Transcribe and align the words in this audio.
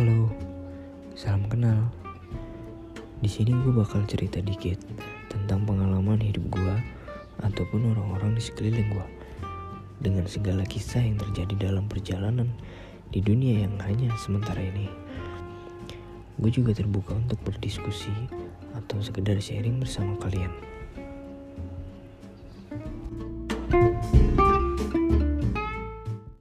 halo 0.00 0.32
salam 1.12 1.44
kenal. 1.52 1.76
Di 3.20 3.28
sini 3.28 3.52
gue 3.52 3.68
bakal 3.68 4.00
cerita 4.08 4.40
dikit 4.40 4.80
tentang 5.28 5.68
pengalaman 5.68 6.16
hidup 6.16 6.40
gue 6.56 6.76
ataupun 7.44 7.92
orang-orang 7.92 8.32
di 8.32 8.40
sekeliling 8.40 8.96
gue. 8.96 9.06
Dengan 10.00 10.24
segala 10.24 10.64
kisah 10.64 11.04
yang 11.04 11.20
terjadi 11.20 11.68
dalam 11.68 11.84
perjalanan 11.84 12.48
di 13.12 13.20
dunia 13.20 13.68
yang 13.68 13.76
hanya 13.84 14.08
sementara 14.16 14.64
ini. 14.64 14.88
Gue 16.40 16.48
juga 16.48 16.72
terbuka 16.72 17.12
untuk 17.12 17.36
berdiskusi 17.44 18.32
atau 18.72 19.04
sekedar 19.04 19.36
sharing 19.36 19.84
bersama 19.84 20.16
kalian. 20.16 20.79